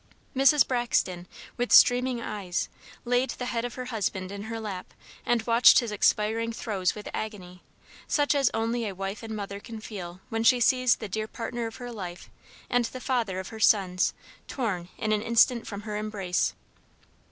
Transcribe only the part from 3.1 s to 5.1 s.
the head of her husband in her lap